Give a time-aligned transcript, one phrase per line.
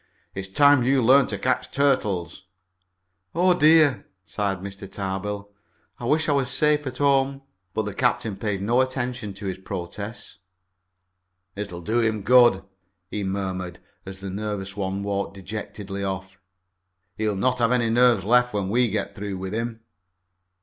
[0.33, 2.47] It's time you learned to catch turtles."
[3.35, 4.91] "Oh, dear!" sighed Mr.
[4.91, 5.51] Tarbill.
[5.99, 7.43] "I wish I was safe home!"
[7.75, 10.39] But the captain paid no attention to his protest.
[11.55, 12.63] "It'll do him good,"
[13.11, 16.39] he murmured, as the nervous one walked dejectedly off.
[17.15, 19.81] "He'll not have any nerves left when we get through with him."